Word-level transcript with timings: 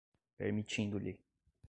permitindo-lhe 0.35 1.13